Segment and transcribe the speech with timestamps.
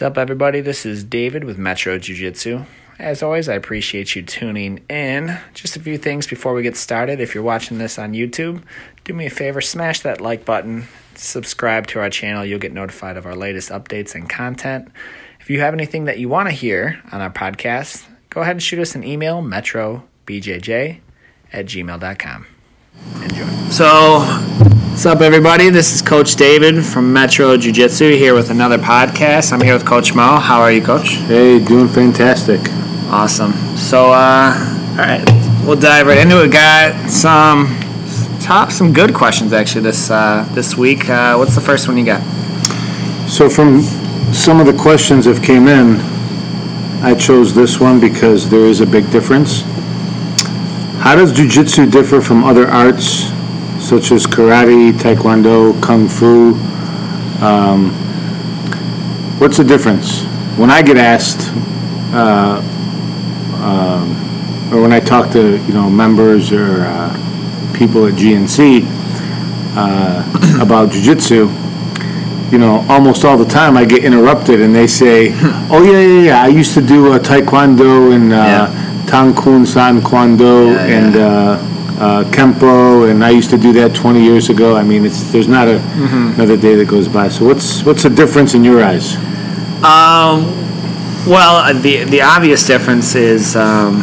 [0.00, 0.62] What's up, everybody?
[0.62, 2.64] This is David with Metro Jiu Jitsu.
[2.98, 5.38] As always, I appreciate you tuning in.
[5.52, 7.20] Just a few things before we get started.
[7.20, 8.62] If you're watching this on YouTube,
[9.04, 12.46] do me a favor smash that like button, subscribe to our channel.
[12.46, 14.90] You'll get notified of our latest updates and content.
[15.38, 18.62] If you have anything that you want to hear on our podcast, go ahead and
[18.62, 21.00] shoot us an email, metrobjj
[21.52, 22.46] at gmail.com.
[23.16, 23.46] Enjoy.
[23.68, 25.70] So, what's up, everybody?
[25.70, 29.50] This is Coach David from Metro Jiu Jitsu here with another podcast.
[29.50, 30.38] I'm here with Coach Mo.
[30.38, 31.12] How are you, Coach?
[31.12, 32.60] Hey, doing fantastic.
[33.08, 33.52] Awesome.
[33.78, 34.52] So, uh,
[34.90, 35.24] all right,
[35.64, 36.52] we'll dive right into it.
[36.52, 37.80] Got some
[38.40, 41.08] top, some good questions actually this uh, this week.
[41.08, 42.20] Uh, what's the first one you got?
[43.26, 43.80] So, from
[44.34, 45.96] some of the questions that came in,
[47.02, 49.62] I chose this one because there is a big difference.
[51.00, 53.30] How does jujitsu differ from other arts
[53.80, 56.52] such as karate, taekwondo, kung fu?
[57.44, 57.90] Um,
[59.40, 60.22] what's the difference?
[60.56, 61.50] When I get asked,
[62.12, 62.60] uh,
[63.64, 68.82] um, or when I talk to you know members or uh, people at GNC
[69.76, 71.48] uh, about jujitsu,
[72.52, 75.30] you know, almost all the time I get interrupted and they say,
[75.70, 78.86] "Oh yeah, yeah, yeah, I used to do uh, taekwondo and uh, Yeah.
[79.06, 80.98] Tang Kun San Kwando Yeah, yeah.
[80.98, 81.16] and
[82.00, 85.48] uh, Kempo, and I used to do that 20 years ago." I mean, it's there's
[85.48, 86.34] not a Mm-hmm.
[86.40, 87.28] another day that goes by.
[87.28, 89.16] So what's what's the difference in your eyes?
[89.84, 90.44] Um,
[91.26, 94.02] well, uh, the the obvious difference is um,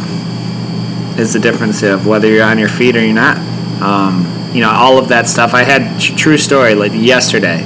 [1.18, 3.36] is the difference of whether you're on your feet or you're not.
[3.82, 5.52] Um, you know, all of that stuff.
[5.54, 7.64] I had tr- true story like yesterday.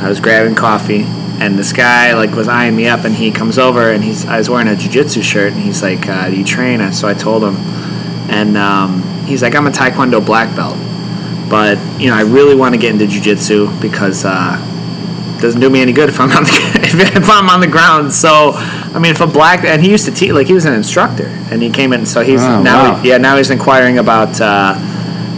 [0.00, 1.04] I was grabbing coffee,
[1.40, 4.38] and this guy like was eyeing me up, and he comes over, and he's I
[4.38, 7.14] was wearing a jujitsu shirt, and he's like, uh, "Do you train?" And so I
[7.14, 7.56] told him,
[8.28, 10.76] and um, he's like, "I'm a Taekwondo black belt."
[11.48, 14.56] But you know, I really want to get into jujitsu because uh,
[15.40, 16.50] doesn't do me any good if I'm on the
[17.16, 18.12] if I'm on the ground.
[18.12, 20.72] So, I mean, if a black and he used to teach like he was an
[20.72, 22.06] instructor, and he came in.
[22.06, 23.02] So he's Oh, now wow.
[23.02, 24.78] yeah now he's inquiring about uh,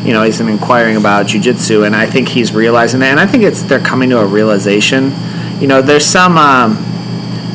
[0.04, 3.42] you know he's inquiring about jujitsu, and I think he's realizing that, and I think
[3.42, 5.12] it's they're coming to a realization.
[5.60, 6.36] You know, there's some.
[6.38, 6.90] Um,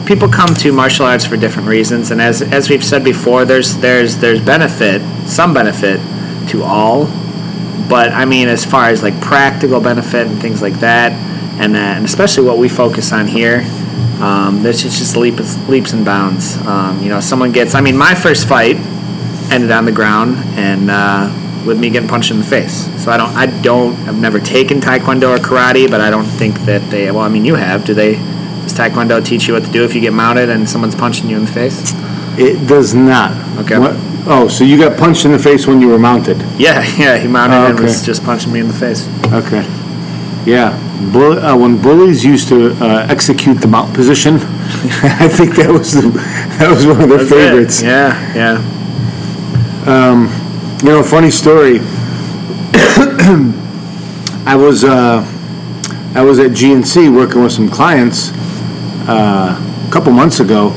[0.05, 3.77] People come to martial arts for different reasons, and as, as we've said before, there's
[3.77, 5.99] there's there's benefit, some benefit
[6.49, 7.05] to all,
[7.89, 11.11] but I mean, as far as like practical benefit and things like that,
[11.59, 13.65] and, uh, and especially what we focus on here,
[14.21, 16.57] um, there's just, just leaps, leaps and bounds.
[16.57, 17.73] Um, you know, someone gets.
[17.73, 18.75] I mean, my first fight
[19.51, 22.85] ended on the ground and uh, with me getting punched in the face.
[23.03, 26.59] So I don't, I don't, I've never taken Taekwondo or karate, but I don't think
[26.61, 27.09] that they.
[27.11, 27.85] Well, I mean, you have.
[27.85, 28.13] Do they?
[28.13, 31.37] Does Taekwondo teach you what to do if you get mounted and someone's punching you
[31.37, 31.93] in the face?
[32.37, 33.31] It does not.
[33.59, 33.79] Okay.
[33.79, 36.37] What- oh, so you got punched in the face when you were mounted?
[36.57, 37.17] Yeah, yeah.
[37.17, 39.07] He mounted Oh, and was just punching me in the face.
[39.33, 39.63] Okay.
[40.45, 40.77] Yeah.
[41.11, 44.35] Bull, uh, when bullies used to uh, execute the mount position,
[45.21, 46.09] I think that was the,
[46.59, 47.35] that was one of their That's it.
[47.35, 47.81] favorites.
[47.81, 48.75] Yeah, yeah.
[50.81, 51.79] You know, funny story.
[54.45, 55.23] I was uh,
[56.15, 58.31] I was at GNC working with some clients
[59.07, 59.55] uh,
[59.87, 60.71] a couple months ago,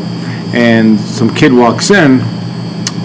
[0.53, 2.21] and some kid walks in,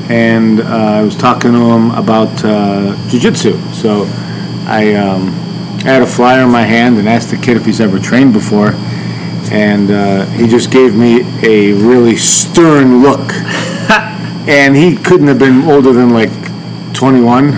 [0.10, 3.74] and uh, I was talking to him about uh, jujitsu.
[3.74, 4.06] So
[4.66, 5.30] I, um,
[5.86, 8.34] I had a flyer in my hand and asked the kid if he's ever trained
[8.34, 8.74] before,
[9.52, 13.32] and uh, he just gave me a really stern look.
[14.48, 16.32] and he couldn't have been older than like
[16.94, 17.54] 21,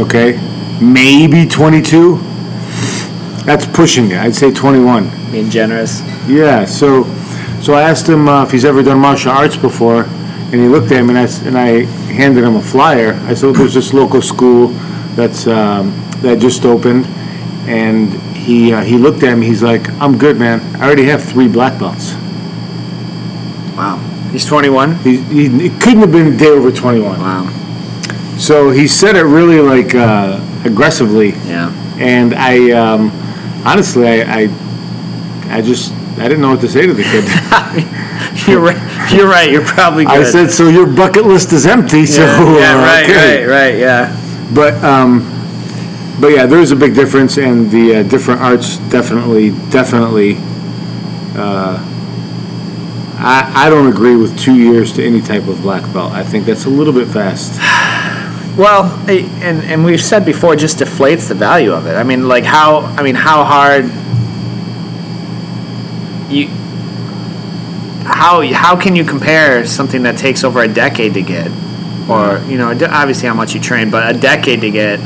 [0.00, 0.40] okay?
[0.80, 2.16] Maybe 22.
[3.44, 4.18] That's pushing it.
[4.18, 5.30] I'd say 21.
[5.30, 6.00] Being generous.
[6.28, 7.04] Yeah, so
[7.62, 10.04] so I asked him uh, if he's ever done martial arts before,
[10.52, 13.14] and he looked at me and I, s- and I handed him a flyer.
[13.26, 14.68] I said, "There's this local school
[15.16, 15.92] that's um,
[16.22, 17.06] that just opened,"
[17.66, 19.46] and he uh, he looked at me.
[19.46, 20.60] He's like, "I'm good, man.
[20.76, 22.14] I already have three black belts."
[23.76, 23.96] Wow.
[24.30, 24.96] He's 21.
[24.96, 27.18] He, he it couldn't have been a day over 21.
[27.20, 27.48] Wow.
[28.38, 31.70] So he said it really like uh, aggressively, Yeah.
[31.98, 33.10] and I um,
[33.64, 34.48] honestly I, I
[35.58, 37.24] I just I didn't know what to say to the kid.
[38.48, 38.76] You're right.
[39.12, 39.50] You're right.
[39.50, 40.14] You're probably good.
[40.14, 43.44] I said, "So your bucket list is empty." So yeah, yeah, uh, right, okay.
[43.44, 43.78] right, right.
[43.78, 44.50] Yeah.
[44.54, 45.20] But um,
[46.20, 50.36] but yeah, there is a big difference, and the uh, different arts definitely definitely.
[51.34, 51.88] Uh,
[53.24, 56.12] I, I don't agree with two years to any type of black belt.
[56.12, 57.60] I think that's a little bit fast.
[58.52, 61.94] Well, and and we've said before, it just deflates the value of it.
[61.94, 63.86] I mean, like how I mean, how hard
[66.30, 66.50] you
[68.12, 71.48] how how can you compare something that takes over a decade to get,
[72.08, 75.00] or you know, obviously how much you train, but a decade to get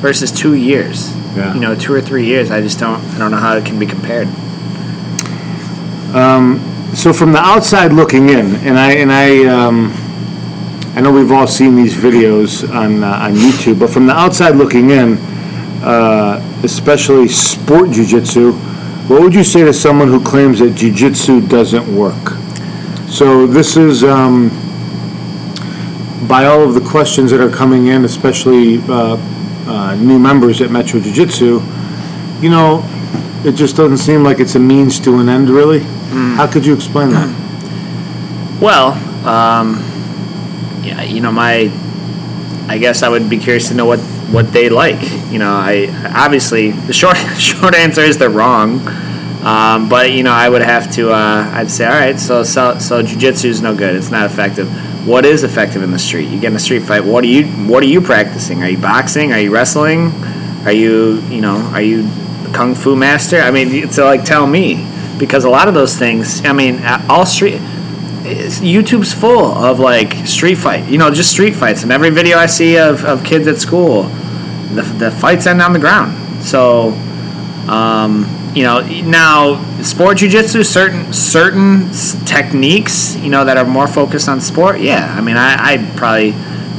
[0.00, 1.14] versus two years.
[1.36, 1.54] Yeah.
[1.54, 2.50] You know, two or three years.
[2.50, 4.28] I just don't I don't know how it can be compared.
[6.94, 9.92] So from the outside looking in, and I, and I, um,
[10.96, 14.56] I know we've all seen these videos on, uh, on YouTube, but from the outside
[14.56, 15.16] looking in,
[15.84, 18.52] uh, especially sport jujitsu,
[19.08, 22.39] what would you say to someone who claims that jujitsu doesn't work?
[23.10, 24.50] So this is, um,
[26.28, 29.16] by all of the questions that are coming in, especially, uh,
[29.66, 31.60] uh, new members at Metro Jiu-Jitsu,
[32.40, 32.84] you know,
[33.44, 35.80] it just doesn't seem like it's a means to an end, really.
[36.36, 37.28] How could you explain that?
[38.60, 38.92] Well,
[39.26, 39.76] um,
[40.84, 41.70] yeah, you know, my,
[42.68, 43.98] I guess I would be curious to know what,
[44.30, 45.02] what they like.
[45.32, 48.78] You know, I obviously the short short answer is they're wrong,
[49.42, 51.12] um, but you know, I would have to.
[51.12, 53.96] Uh, I'd say, all right, so so so jujitsu is no good.
[53.96, 54.68] It's not effective.
[55.06, 56.28] What is effective in the street?
[56.28, 57.04] You get in a street fight.
[57.04, 58.62] What are you What are you practicing?
[58.62, 59.32] Are you boxing?
[59.32, 60.12] Are you wrestling?
[60.64, 62.06] Are you you know Are you
[62.46, 63.40] a kung fu master?
[63.40, 64.86] I mean, to like tell me
[65.18, 66.44] because a lot of those things.
[66.44, 67.60] I mean, all street.
[68.22, 71.82] YouTube's full of like street fight, you know, just street fights.
[71.82, 74.04] And every video I see of, of kids at school,
[74.74, 76.44] the, the fights end on the ground.
[76.44, 76.90] So,
[77.66, 81.90] um, you know, now sport jujitsu, certain certain
[82.26, 84.80] techniques, you know, that are more focused on sport.
[84.80, 86.32] Yeah, I mean, I I'd probably,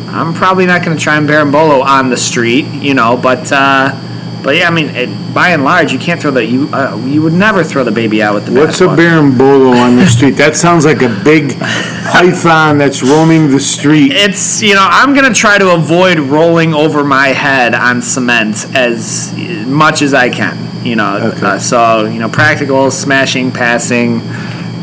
[0.07, 3.51] I'm probably not going to try and berimbolo on the street, you know, but.
[3.51, 4.07] Uh,
[4.43, 7.21] but yeah, I mean, it, by and large, you can't throw the you uh, you
[7.21, 9.31] would never throw the baby out with the What's a bathwater.
[9.37, 10.31] berimbolo on the street?
[10.31, 14.11] That sounds like a big python that's roaming the street.
[14.11, 19.31] it's you know i'm gonna try to avoid rolling over my head on cement as
[19.67, 21.45] much as i can you know Okay.
[21.45, 24.21] uh, so you know practical smashing passing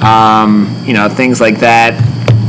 [0.02, 1.94] um, you know things like that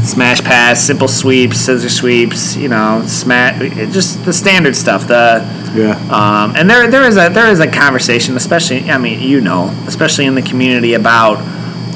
[0.04, 3.60] smash pass simple sweeps scissor sweeps you know smash
[3.92, 5.44] just the standard stuff the
[5.76, 5.92] Yeah.
[6.10, 9.70] um, and there there is a there is a conversation especially i mean you know
[9.88, 11.36] especially in the community about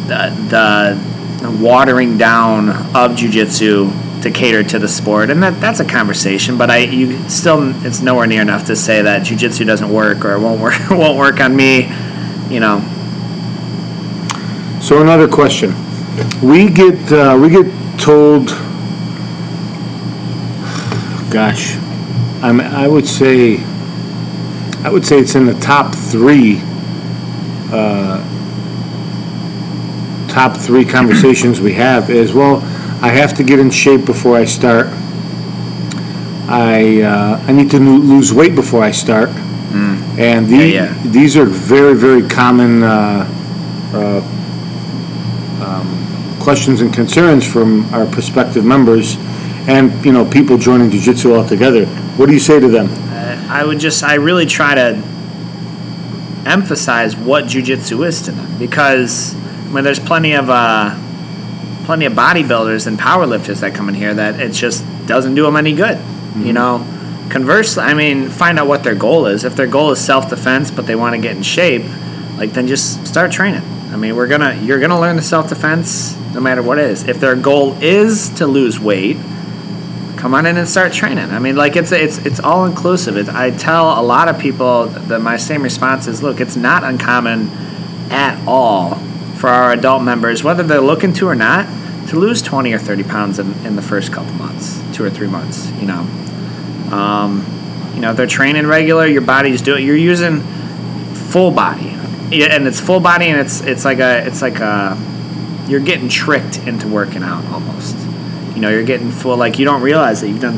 [0.07, 3.89] the, the watering down of jujitsu
[4.23, 6.57] to cater to the sport, and that that's a conversation.
[6.57, 10.39] But I you still it's nowhere near enough to say that jujitsu doesn't work or
[10.39, 11.89] won't work won't work on me.
[12.49, 12.81] You know,
[14.83, 15.73] So another question.
[16.41, 17.65] We get, uh, we get
[17.97, 18.49] told,
[21.31, 21.77] gosh,
[22.43, 23.63] I'm, I would say,
[24.83, 26.59] I would say it's in the top three,
[27.71, 28.21] uh,
[30.27, 32.57] top three conversations we have is, well,
[33.03, 34.88] I have to get in shape before I start.
[36.47, 39.29] I, uh, I need to lo- lose weight before I start.
[40.17, 41.03] And the, Yeah, yeah.
[41.11, 43.25] these are very, very common, uh,
[46.39, 49.15] questions and concerns from our prospective members
[49.67, 51.85] and, you know, people joining jujitsu altogether.
[52.17, 52.89] What do you say to them?
[53.49, 55.01] I would just I really try to
[56.45, 59.33] emphasize what jujitsu is to them because
[59.71, 60.95] when there's plenty of uh,
[61.85, 65.56] plenty of bodybuilders and powerlifters that come in here that it just doesn't do them
[65.56, 65.97] any good.
[65.97, 66.53] You mm-hmm.
[66.53, 69.44] know, conversely, I mean, find out what their goal is.
[69.44, 71.83] If their goal is self defense, but they want to get in shape,
[72.38, 73.63] like then just start training.
[73.91, 77.07] I mean, we're gonna you're gonna learn the self defense no matter what it is.
[77.07, 79.18] If their goal is to lose weight,
[80.18, 81.30] come on in and start training.
[81.30, 83.18] I mean, like it's it's it's all inclusive.
[83.18, 86.83] It, I tell a lot of people that my same response is, look, it's not
[86.83, 87.50] uncommon
[88.09, 89.00] at all
[89.44, 91.68] for our adult members, whether they're looking to or not,
[92.07, 95.28] to lose twenty or thirty pounds in, in the first couple months, two or three
[95.28, 95.69] months.
[95.81, 96.00] You know,
[96.95, 97.45] um,
[97.94, 99.85] you know, they're training regular, your body's doing.
[99.85, 100.40] You're using
[101.14, 104.97] full body, and it's full body, and it's it's like a it's like a
[105.68, 107.97] you're getting tricked into working out almost.
[108.56, 110.57] You know, you're getting full like you don't realize that you've done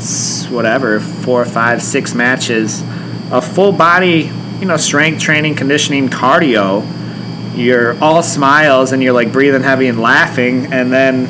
[0.53, 2.83] whatever four, five, six matches
[3.31, 6.87] of full body, you know, strength training, conditioning, cardio.
[7.55, 11.27] You're all smiles and you're like breathing heavy and laughing, and then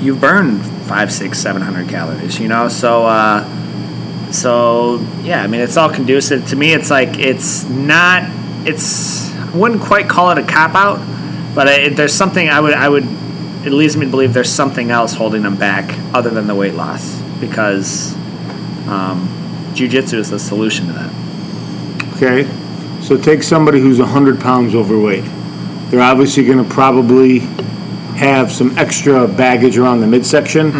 [0.00, 2.38] you burn five, six, seven hundred calories.
[2.38, 3.06] You know, so.
[3.06, 3.60] uh
[4.34, 6.72] so yeah, I mean it's all conducive to me.
[6.72, 8.24] It's like it's not.
[8.66, 12.74] It's I wouldn't quite call it a cop out, but it, there's something I would
[12.74, 13.04] I would.
[13.64, 16.74] It leads me to believe there's something else holding them back other than the weight
[16.74, 18.14] loss because
[18.88, 19.28] um,
[19.72, 22.14] jujitsu is the solution to that.
[22.16, 22.63] Okay?
[23.04, 25.24] So take somebody who's 100 pounds overweight.
[25.90, 27.40] They're obviously going to probably
[28.16, 30.70] have some extra baggage around the midsection.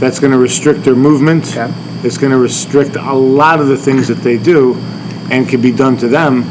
[0.00, 1.56] That's going to restrict their movement.
[1.56, 1.72] Okay.
[2.02, 4.74] It's going to restrict a lot of the things that they do
[5.30, 6.42] and can be done to them.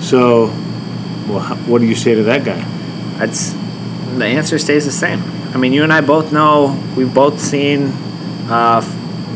[0.00, 0.46] So,
[1.28, 2.62] well, what do you say to that guy?
[3.18, 3.52] That's
[4.16, 5.22] the answer stays the same.
[5.52, 7.88] I mean, you and I both know we've both seen
[8.48, 8.80] uh,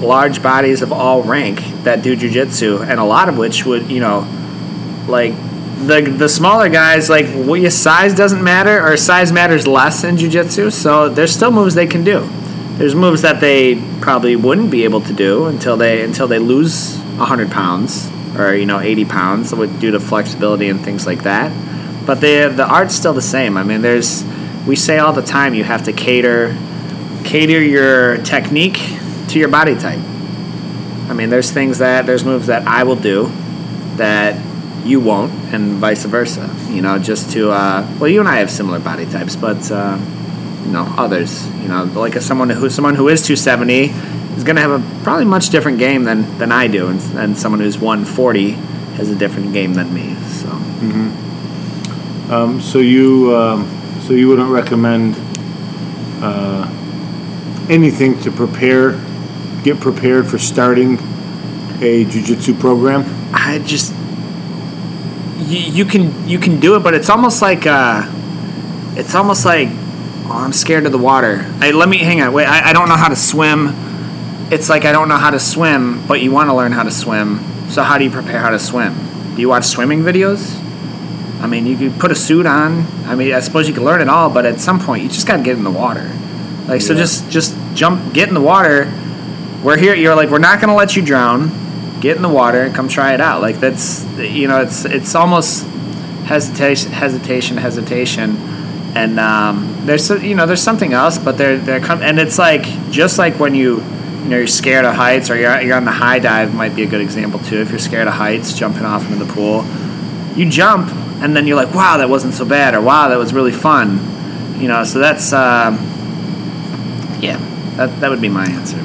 [0.00, 4.00] large bodies of all rank that do jujitsu, and a lot of which would, you
[4.00, 4.26] know,
[5.08, 5.34] like
[5.86, 10.16] the the smaller guys like well, your size doesn't matter or size matters less in
[10.16, 12.28] jiu-jitsu so there's still moves they can do.
[12.78, 16.96] There's moves that they probably wouldn't be able to do until they until they lose
[16.98, 21.52] 100 pounds or you know 80 pounds due to flexibility and things like that.
[22.06, 23.56] But the the art's still the same.
[23.56, 24.24] I mean there's
[24.66, 26.56] we say all the time you have to cater
[27.24, 28.78] cater your technique
[29.28, 30.00] to your body type.
[31.08, 33.30] I mean there's things that there's moves that i will do
[33.96, 34.36] that
[34.86, 36.54] you won't, and vice versa.
[36.70, 39.98] You know, just to uh, well, you and I have similar body types, but uh,
[40.64, 41.46] you know, others.
[41.62, 43.84] You know, like a, someone who someone who is 270
[44.36, 47.38] is going to have a probably much different game than than I do, and, and
[47.38, 48.50] someone who's 140
[48.96, 50.14] has a different game than me.
[50.28, 50.48] So.
[52.30, 53.68] Um, so you, um,
[54.02, 55.14] so you wouldn't recommend
[56.20, 56.68] uh,
[57.70, 59.00] anything to prepare,
[59.62, 60.94] get prepared for starting
[61.80, 63.04] a jujitsu program?
[63.32, 63.94] I just
[65.38, 68.02] you, you can you can do it, but it's almost like uh,
[68.96, 71.44] it's almost like oh, I'm scared of the water.
[71.60, 72.32] I, let me hang on.
[72.32, 73.70] Wait, I, I don't know how to swim.
[74.50, 76.90] It's like I don't know how to swim, but you want to learn how to
[76.90, 77.40] swim.
[77.68, 78.94] So how do you prepare how to swim?
[79.34, 80.62] Do you watch swimming videos?
[81.40, 82.86] I mean, you could put a suit on.
[83.04, 85.26] I mean, I suppose you could learn it all, but at some point, you just
[85.26, 86.10] got to get in the water.
[86.66, 88.92] Like, so just just jump, get in the water.
[89.62, 89.94] We're here.
[89.94, 91.50] You're like, we're not going to let you drown.
[92.06, 93.42] Get in the water and come try it out.
[93.42, 95.66] Like that's you know, it's it's almost
[96.26, 98.36] hesitation, hesitation, hesitation,
[98.94, 102.62] and um, there's you know there's something else, but they're they're come and it's like
[102.92, 103.78] just like when you
[104.22, 106.84] you know you're scared of heights or you're you're on the high dive might be
[106.84, 107.60] a good example too.
[107.60, 109.64] If you're scared of heights, jumping off into the pool,
[110.36, 110.88] you jump
[111.20, 114.60] and then you're like, wow, that wasn't so bad, or wow, that was really fun,
[114.60, 114.84] you know.
[114.84, 115.74] So that's um,
[117.20, 117.36] yeah,
[117.78, 118.78] that that would be my answer.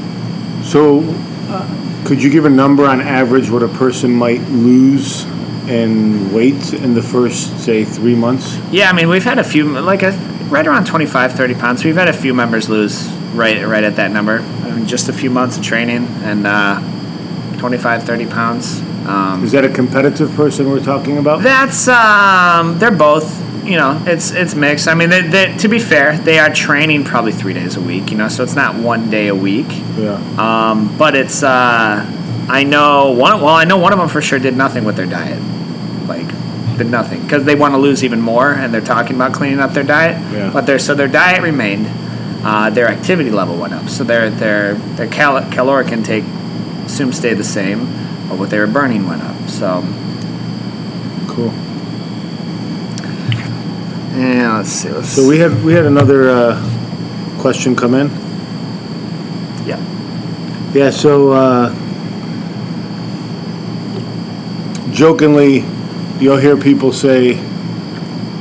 [0.64, 1.04] So,
[1.50, 5.26] uh, could you give a number on average what a person might lose
[5.68, 8.58] in weight in the first, say, three months?
[8.72, 10.12] Yeah, I mean, we've had a few, like a,
[10.50, 11.84] right around 25, 30 pounds.
[11.86, 14.40] We've had a few members lose right right at that number.
[14.40, 16.80] I mean, just a few months of training and uh,
[17.60, 18.82] 25, 30 pounds.
[19.08, 21.42] Um, Is that a competitive person we're talking about?
[21.42, 23.41] that's um, they're both.
[23.72, 24.90] You know, it's it's mixed.
[24.90, 28.12] I mean, they, they, to be fair, they are training probably three days a week.
[28.12, 29.68] You know, so it's not one day a week.
[29.98, 30.20] Yeah.
[30.38, 32.06] Um, but it's uh,
[32.50, 33.40] I know one.
[33.40, 35.42] Well, I know one of them for sure did nothing with their diet,
[36.06, 36.28] like
[36.78, 39.72] did nothing because they want to lose even more, and they're talking about cleaning up
[39.72, 40.20] their diet.
[40.34, 40.52] Yeah.
[40.52, 41.88] But their so their diet remained.
[42.44, 46.26] Uh, their activity level went up, so their their their cal- caloric intake
[46.86, 47.86] assumed stayed the same,
[48.28, 49.48] but what they were burning went up.
[49.48, 49.82] So
[51.30, 51.54] Cool.
[54.14, 54.90] Yeah, let's see.
[54.90, 58.10] Let's, So we had we had another uh, question come in.
[59.66, 59.80] yeah.
[60.74, 60.90] Yeah.
[60.90, 61.74] So uh,
[64.92, 65.64] jokingly,
[66.20, 67.38] you'll hear people say,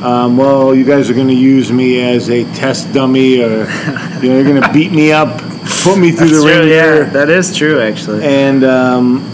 [0.03, 3.50] um, "Well, you guys are going to use me as a test dummy, or
[4.21, 5.41] you know, you're going to beat me up,
[5.85, 8.25] put me through the ringer." Yeah, that is true actually.
[8.25, 9.27] And um,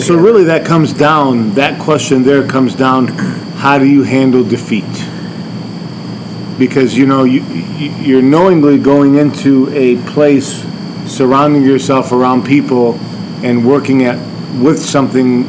[0.00, 1.52] so, really, that comes down.
[1.54, 3.08] That question there comes down:
[3.58, 4.84] How do you handle defeat?
[6.58, 7.42] Because you know you
[7.78, 10.64] you- you're knowingly going into a place,
[11.06, 12.98] surrounding yourself around people,
[13.42, 14.18] and working at
[14.60, 15.46] with something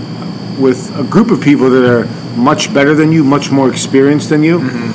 [0.60, 4.44] with a group of people that are much better than you, much more experienced than
[4.44, 4.60] you.
[4.60, 4.92] Mm-hmm.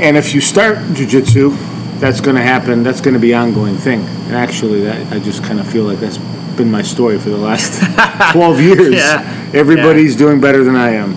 [0.00, 1.56] And if you start jujitsu,
[1.98, 2.82] that's going to happen.
[2.84, 4.00] That's going to be an ongoing thing.
[4.26, 6.18] And actually, that I just kind of feel like that's
[6.56, 7.80] been my story for the last
[8.32, 8.94] 12 years.
[8.94, 9.50] Yeah.
[9.54, 11.16] Everybody's doing better than I am.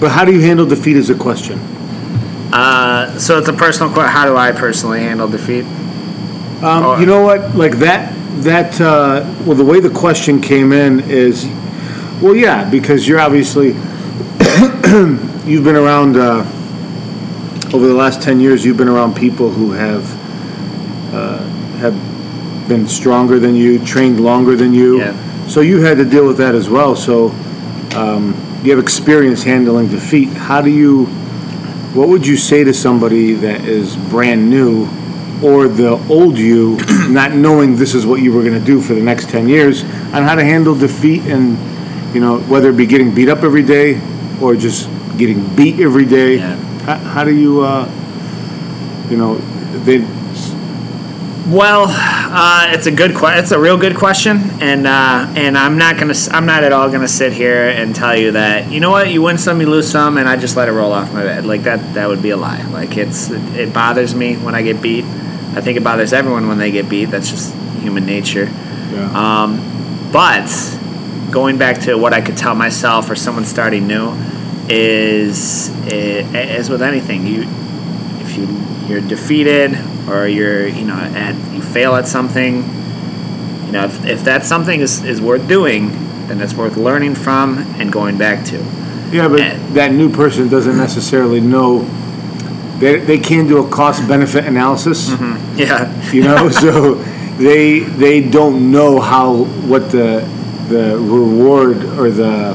[0.00, 1.60] But how do you handle defeat as a question?
[2.52, 4.12] Uh, so it's a personal question.
[4.12, 5.64] How do I personally handle defeat?
[5.64, 6.98] Um, Oh.
[6.98, 7.54] you know what?
[7.54, 11.46] Like that, that, uh, well, the way the question came in is,
[12.20, 13.68] well, yeah, because you're obviously,
[15.46, 16.44] you've been around, uh,
[17.74, 20.04] over the last 10 years, you've been around people who have,
[21.14, 21.38] uh,
[21.78, 21.94] have
[22.68, 24.98] been stronger than you, trained longer than you.
[24.98, 25.46] Yeah.
[25.48, 26.96] So you had to deal with that as well.
[26.96, 27.28] So,
[27.94, 30.28] um, you have experience handling defeat.
[30.30, 31.06] How do you,
[31.98, 34.86] what would you say to somebody that is brand new
[35.42, 36.78] or the old you,
[37.08, 39.82] not knowing this is what you were going to do for the next 10 years,
[39.82, 41.58] on how to handle defeat and,
[42.14, 44.00] you know, whether it be getting beat up every day
[44.40, 46.36] or just getting beat every day?
[46.36, 46.54] Yeah.
[46.82, 47.90] How, how do you, uh,
[49.10, 49.34] you know,
[49.84, 49.98] they,
[51.52, 51.88] Well,
[52.30, 53.42] uh, it's a good question.
[53.42, 56.14] It's a real good question, and uh, and I'm not gonna.
[56.30, 59.22] I'm not at all gonna sit here and tell you that you know what you
[59.22, 61.46] win some, you lose some, and I just let it roll off my bed.
[61.46, 61.94] Like that.
[61.94, 62.62] That would be a lie.
[62.62, 63.30] Like it's.
[63.30, 65.04] It, it bothers me when I get beat.
[65.04, 67.06] I think it bothers everyone when they get beat.
[67.06, 68.44] That's just human nature.
[68.44, 69.42] yeah.
[69.42, 70.48] Um, but
[71.30, 74.12] going back to what I could tell myself or someone starting new,
[74.68, 77.44] is eh, as with anything you
[78.20, 78.46] if you
[78.88, 79.76] you're defeated
[80.08, 82.56] or you're you know at you fail at something
[83.66, 87.58] you know if, if that something is, is worth doing then it's worth learning from
[87.80, 88.58] and going back to.
[89.10, 91.80] Yeah, but And- that new person doesn't necessarily know,
[92.78, 95.58] they, they can't do a cost benefit analysis, mm-hmm.
[95.58, 96.12] yeah.
[96.12, 96.94] you know, so
[97.38, 100.28] they, they don't know how, what the,
[100.68, 102.54] the reward or the,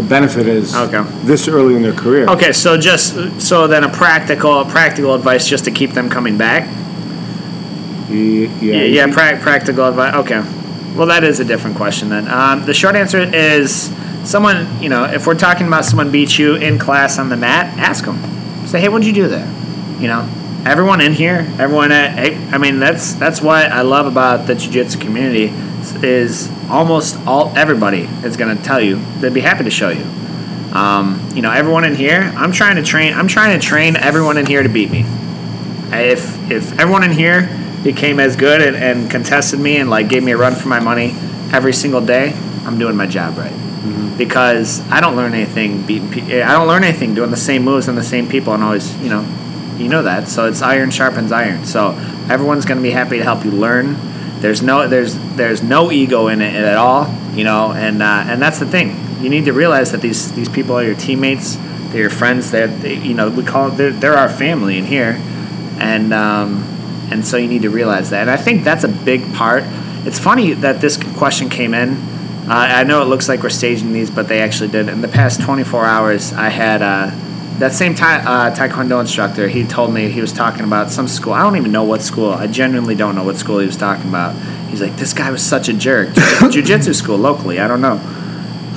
[0.00, 0.74] the benefit is.
[0.74, 1.02] Okay.
[1.26, 2.26] This early in their career.
[2.28, 3.04] okay so just
[3.40, 6.62] so then a practical practical advice just to keep them coming back
[8.10, 10.14] Ye- Yeah, yeah, pra- practical advice.
[10.24, 10.40] Okay.
[10.96, 12.26] Well, that is a different question then.
[12.28, 13.92] Um, the short answer is
[14.24, 17.66] someone, you know, if we're talking about someone beat you in class on the mat,
[17.78, 18.18] ask them.
[18.66, 19.46] Say, hey, what'd you do there?
[20.00, 20.28] You know,
[20.64, 24.54] everyone in here, everyone at, hey, I mean, that's that's what I love about the
[24.54, 25.52] jiu-jitsu community
[26.02, 29.02] is almost all everybody is going to tell you.
[29.20, 30.04] They'd be happy to show you.
[30.72, 33.14] Um, you know, everyone in here, I'm trying to train.
[33.14, 35.06] I'm trying to train everyone in here to beat me
[35.92, 37.48] if if everyone in here
[37.82, 40.80] became as good and, and contested me and like gave me a run for my
[40.80, 41.14] money
[41.52, 42.32] every single day,
[42.64, 43.52] I'm doing my job right.
[44.18, 46.10] Because I don't learn anything beating.
[46.10, 48.96] Pe- I don't learn anything doing the same moves and the same people and always,
[48.98, 49.24] you know,
[49.78, 50.28] you know that.
[50.28, 51.64] So it's iron sharpens iron.
[51.64, 51.92] So
[52.28, 53.96] everyone's going to be happy to help you learn.
[54.40, 58.40] There's no there's there's no ego in it at all, you know, and uh, and
[58.40, 59.22] that's the thing.
[59.22, 61.56] You need to realize that these these people are your teammates,
[61.90, 62.50] they're your friends.
[62.50, 65.20] They're they, you know we call they're, they're our family in here,
[65.78, 66.62] and um,
[67.10, 68.22] and so you need to realize that.
[68.22, 69.64] And I think that's a big part.
[70.06, 71.94] It's funny that this question came in.
[72.48, 74.88] Uh, I know it looks like we're staging these, but they actually did.
[74.88, 77.10] In the past 24 hours, I had uh,
[77.58, 79.48] that same tai- uh, Taekwondo instructor.
[79.48, 81.32] He told me he was talking about some school.
[81.32, 82.30] I don't even know what school.
[82.30, 84.36] I genuinely don't know what school he was talking about.
[84.68, 86.14] He's like, this guy was such a jerk.
[86.50, 87.58] Jiu-jitsu school locally.
[87.58, 88.00] I don't know.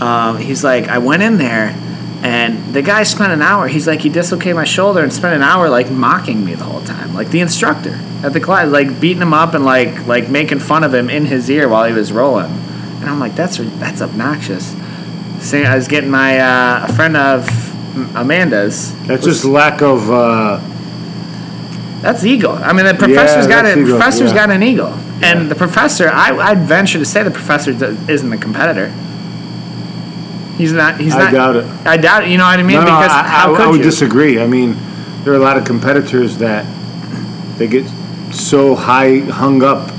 [0.04, 1.76] Um, he's like, I went in there,
[2.24, 3.68] and the guy spent an hour.
[3.68, 6.82] He's like, he dislocated my shoulder and spent an hour like mocking me the whole
[6.82, 10.60] time, like the instructor at the class, like beating him up and like like making
[10.60, 12.52] fun of him in his ear while he was rolling.
[13.02, 14.76] And I'm like, that's that's obnoxious.
[15.40, 17.71] Saying I was getting my uh, a friend of
[18.16, 18.94] Amanda's.
[19.06, 20.60] That's just lack of, uh,
[22.02, 22.54] That's ego.
[22.54, 24.36] I mean, the professor's got that's a ego, professor's yeah.
[24.36, 24.88] got an ego,
[25.22, 25.44] and Yeah.
[25.50, 26.10] the professor.
[26.10, 27.72] I, I'd venture to say the professor
[28.10, 28.92] isn't a competitor.
[30.58, 31.00] He's not.
[31.00, 31.28] He's I not.
[31.28, 31.66] I doubt it.
[31.86, 32.30] I doubt it.
[32.30, 32.76] You know what I mean?
[32.76, 33.84] no, no, because I, how I, could I would you?
[33.84, 34.40] disagree.
[34.40, 34.76] I mean,
[35.24, 36.66] there are a lot of competitors that
[37.58, 37.86] they get
[38.32, 39.92] so high hung up.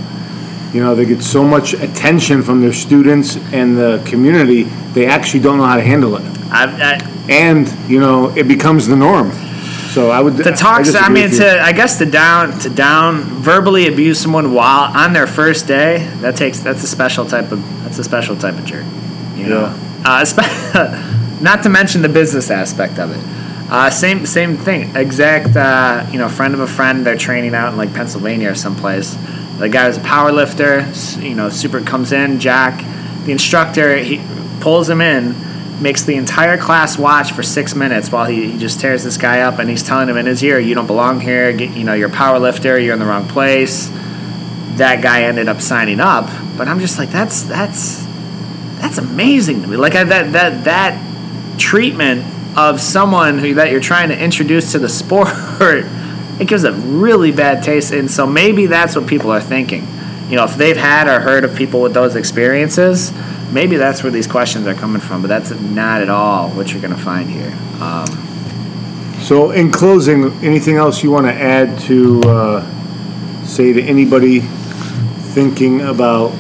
[0.75, 4.63] You know, they get so much attention from their students and the community,
[4.95, 6.23] they actually don't know how to handle it.
[6.53, 9.33] I, I, And, you know, it becomes the norm.
[9.93, 10.37] So I would.
[10.38, 10.83] the I.
[10.95, 15.27] I, mean, to I guess to down to down verbally abuse someone while on their
[15.27, 16.07] first day.
[16.21, 16.61] That takes.
[16.61, 17.62] That's a special type of.
[17.85, 18.87] That's a special type of jerk.
[19.37, 19.79] You know.
[20.05, 20.25] Uh,
[21.43, 23.71] not to mention the business aspect of it.
[23.71, 24.97] Uh, same same thing.
[24.97, 25.57] Exact.
[25.57, 27.05] Uh, you know, friend of a friend.
[27.05, 29.15] They're training out in like Pennsylvania or someplace.
[29.59, 30.91] The guy was a power lifter.
[31.19, 32.41] You know, super comes in.
[32.41, 32.83] Jack,
[33.27, 34.23] the instructor, he
[34.61, 35.35] pulls him in.
[35.83, 39.40] Makes the entire class watch for six minutes while he, he just tears this guy
[39.40, 41.53] up and he's telling him in his ear, "You don't belong here.
[41.53, 42.79] Get, you know, you're a power lifter.
[42.79, 43.90] You're in the wrong place."
[44.77, 48.07] That guy ended up signing up, but I'm just like, that's that's
[48.77, 49.77] that's amazing to me.
[49.77, 52.25] Like I, that that that treatment
[52.57, 55.29] of someone who that you're trying to introduce to the sport,
[55.61, 57.92] it gives a really bad taste.
[57.92, 59.87] And so maybe that's what people are thinking.
[60.29, 63.12] You know, if they've had or heard of people with those experiences,
[63.53, 65.23] maybe that's where these questions are coming from.
[65.23, 67.53] But that's not at all what you're going to find here.
[67.81, 68.07] Um,
[69.23, 74.41] So in closing, anything else you want to add to, uh, say to anybody
[75.35, 76.33] thinking about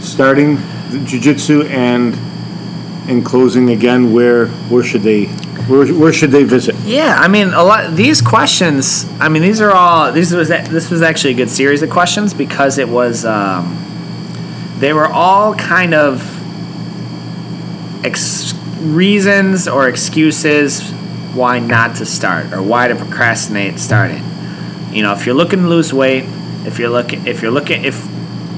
[0.00, 0.56] starting
[0.92, 2.14] the jujitsu and
[3.10, 5.24] in closing again, where, where should they,
[5.66, 6.76] where, where should they visit?
[6.84, 7.96] Yeah, I mean, a lot.
[7.96, 9.04] These questions.
[9.18, 10.12] I mean, these are all.
[10.12, 13.24] These was this was actually a good series of questions because it was.
[13.24, 13.87] Um,
[14.78, 16.22] they were all kind of
[18.04, 20.90] ex- reasons or excuses
[21.34, 24.22] why not to start or why to procrastinate starting.
[24.92, 26.24] You know, if you're looking to lose weight,
[26.64, 28.04] if you're looking, if you're looking, if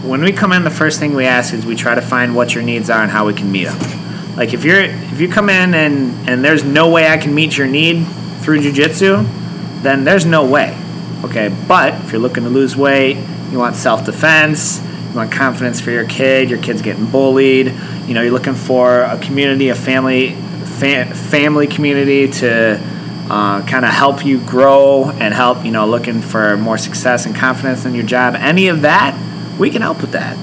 [0.05, 2.55] when we come in, the first thing we ask is we try to find what
[2.55, 4.37] your needs are and how we can meet them.
[4.37, 7.57] Like if you're if you come in and and there's no way I can meet
[7.59, 8.07] your need
[8.41, 10.77] through jujitsu, then there's no way.
[11.25, 13.17] Okay, but if you're looking to lose weight,
[13.51, 14.81] you want self defense,
[15.11, 17.67] you want confidence for your kid, your kid's getting bullied,
[18.07, 22.81] you know, you're looking for a community, a family, fa- family community to
[23.29, 27.35] uh, kind of help you grow and help, you know, looking for more success and
[27.35, 28.35] confidence in your job.
[28.37, 29.17] Any of that,
[29.59, 30.37] we can help with that.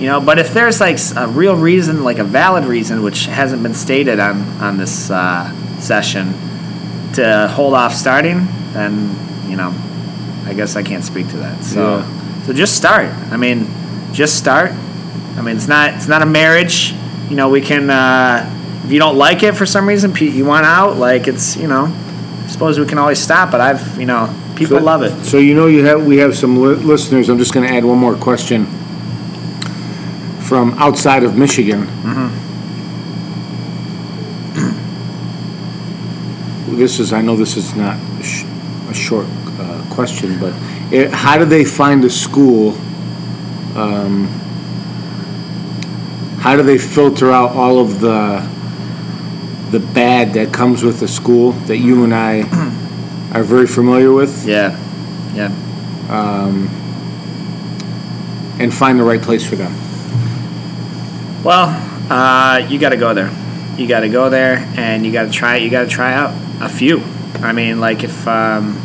[0.00, 3.62] You know, but if there's like a real reason, like a valid reason, which hasn't
[3.62, 6.32] been stated on on this uh, session,
[7.14, 9.14] to hold off starting, then
[9.50, 9.74] you know,
[10.46, 11.62] I guess I can't speak to that.
[11.64, 12.42] So, Yeah.
[12.44, 13.08] so just start.
[13.30, 13.66] I mean,
[14.12, 14.72] just start.
[15.36, 16.92] I mean, it's not it's not a marriage.
[17.28, 17.90] You know, we can.
[17.90, 20.96] Uh, if you don't like it for some reason, you want out.
[20.96, 21.86] Like it's you know,
[22.44, 23.50] I suppose we can always stop.
[23.50, 25.24] But I've you know, people So- love it.
[25.24, 27.98] So you know you have, we have some li- listeners, I'm just gonna add one
[27.98, 28.66] more question.
[30.42, 31.86] From outside of Michigan.
[36.70, 38.44] This is, I know this is not a sh-
[38.88, 39.26] a short
[39.58, 40.54] uh, question, but
[40.92, 42.72] eh, how do they find a school?
[43.80, 44.26] Um,
[46.40, 48.46] How do they filter out all of the,
[49.70, 52.42] the bad that comes with the school that you and I
[53.32, 54.46] are very familiar with?
[54.46, 54.78] Yeah,
[55.34, 55.46] yeah.
[56.08, 56.68] Um,
[58.58, 59.72] and find the right place for them.
[61.42, 61.68] Well,
[62.10, 63.30] uh, you got to go there.
[63.78, 65.56] You got to go there, and you got to try.
[65.56, 67.02] You got to try out a few.
[67.36, 68.78] I mean, like if, um,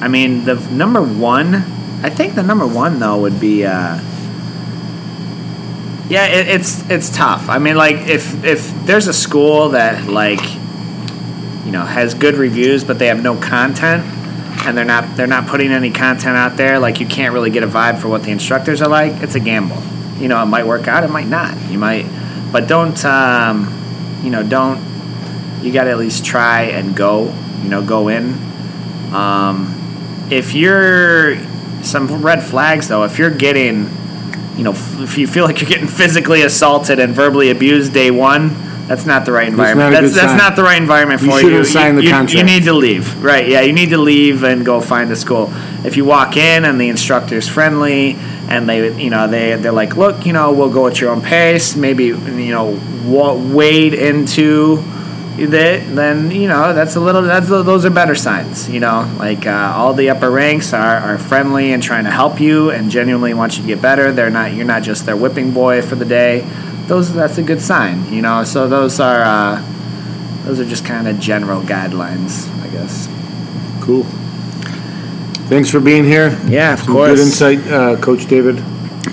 [0.00, 1.73] I mean, the number one.
[2.02, 3.64] I think the number one though would be.
[3.64, 4.00] Uh,
[6.08, 7.48] yeah, it, it's it's tough.
[7.48, 10.42] I mean, like if if there's a school that like,
[11.64, 14.04] you know, has good reviews, but they have no content,
[14.66, 17.62] and they're not they're not putting any content out there, like you can't really get
[17.62, 19.22] a vibe for what the instructors are like.
[19.22, 19.82] It's a gamble.
[20.18, 21.56] You know, it might work out, it might not.
[21.70, 22.06] You might,
[22.52, 24.92] but don't um, you know, don't.
[25.62, 27.34] You got to at least try and go.
[27.62, 28.34] You know, go in.
[29.14, 31.38] Um, if you're
[31.84, 33.88] some red flags though, if you're getting,
[34.56, 38.54] you know, if you feel like you're getting physically assaulted and verbally abused day one,
[38.86, 39.92] that's not the right environment.
[39.92, 41.48] not That's that's not the right environment You for you.
[41.56, 42.32] you, the you- contract.
[42.34, 43.22] You need to leave.
[43.24, 43.48] Right?
[43.48, 45.50] Yeah, you need to leave and go find a school.
[45.84, 48.16] If you walk in and the instructor's friendly
[48.48, 51.22] and they, you know, they they're like, look, you know, we'll go at your own
[51.22, 51.76] pace.
[51.76, 54.82] Maybe you know, wa- wade into
[55.36, 57.22] that, then you know that's a little.
[57.22, 58.68] That's those are better signs.
[58.68, 62.40] You know, like uh, all the upper ranks are, are friendly and trying to help
[62.40, 64.12] you and genuinely want you to get better.
[64.12, 64.52] They're not.
[64.54, 66.40] You're not just their whipping boy for the day.
[66.86, 68.12] Those that's a good sign.
[68.12, 69.64] You know, so those are uh,
[70.44, 73.08] those are just kind of general guidelines, I guess.
[73.82, 74.04] Cool.
[75.48, 76.38] Thanks for being here.
[76.46, 77.10] Yeah, of Some course.
[77.10, 78.62] Good insight, uh, Coach David.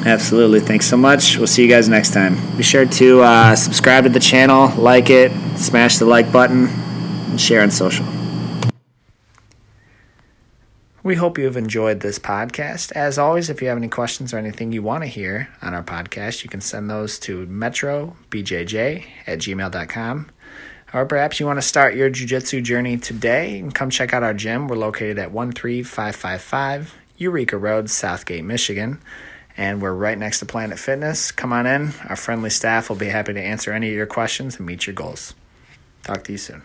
[0.05, 0.59] Absolutely.
[0.59, 1.37] Thanks so much.
[1.37, 2.35] We'll see you guys next time.
[2.57, 7.39] Be sure to uh, subscribe to the channel, like it, smash the like button, and
[7.39, 8.05] share on social.
[11.03, 12.91] We hope you have enjoyed this podcast.
[12.91, 15.83] As always, if you have any questions or anything you want to hear on our
[15.83, 20.31] podcast, you can send those to metrobjj at gmail.com.
[20.93, 24.33] Or perhaps you want to start your jiu-jitsu journey today and come check out our
[24.33, 24.67] gym.
[24.67, 29.01] We're located at 13555 Eureka Road, Southgate, Michigan.
[29.57, 31.31] And we're right next to Planet Fitness.
[31.31, 31.93] Come on in.
[32.07, 34.93] Our friendly staff will be happy to answer any of your questions and meet your
[34.93, 35.33] goals.
[36.03, 36.63] Talk to you soon.